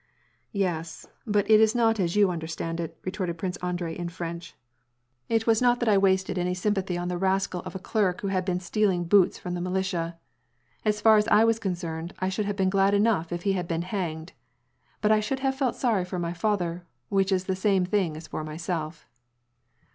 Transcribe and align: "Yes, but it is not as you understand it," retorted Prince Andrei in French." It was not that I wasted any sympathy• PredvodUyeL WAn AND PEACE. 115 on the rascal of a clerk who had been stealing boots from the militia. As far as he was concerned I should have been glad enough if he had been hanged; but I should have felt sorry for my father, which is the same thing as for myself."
"Yes, 0.51 1.05
but 1.27 1.47
it 1.47 1.61
is 1.61 1.75
not 1.75 1.99
as 1.99 2.15
you 2.15 2.31
understand 2.31 2.79
it," 2.79 2.97
retorted 3.05 3.37
Prince 3.37 3.57
Andrei 3.57 3.95
in 3.95 4.09
French." 4.09 4.55
It 5.29 5.45
was 5.45 5.61
not 5.61 5.79
that 5.79 5.87
I 5.87 5.95
wasted 5.99 6.39
any 6.39 6.55
sympathy• 6.55 6.93
PredvodUyeL 6.97 6.99
WAn 7.01 7.03
AND 7.03 7.21
PEACE. 7.21 7.53
115 7.53 7.57
on 7.61 7.61
the 7.61 7.61
rascal 7.61 7.61
of 7.67 7.75
a 7.75 7.77
clerk 7.77 8.21
who 8.21 8.27
had 8.29 8.43
been 8.43 8.59
stealing 8.59 9.03
boots 9.03 9.37
from 9.37 9.53
the 9.53 9.61
militia. 9.61 10.17
As 10.83 11.01
far 11.01 11.17
as 11.17 11.27
he 11.31 11.43
was 11.43 11.59
concerned 11.59 12.15
I 12.17 12.29
should 12.29 12.45
have 12.47 12.55
been 12.55 12.71
glad 12.71 12.95
enough 12.95 13.31
if 13.31 13.43
he 13.43 13.53
had 13.53 13.67
been 13.67 13.83
hanged; 13.83 14.33
but 15.01 15.11
I 15.11 15.19
should 15.19 15.41
have 15.41 15.53
felt 15.53 15.75
sorry 15.75 16.03
for 16.03 16.17
my 16.17 16.33
father, 16.33 16.87
which 17.09 17.31
is 17.31 17.43
the 17.43 17.55
same 17.55 17.85
thing 17.85 18.17
as 18.17 18.25
for 18.27 18.43
myself." 18.43 19.05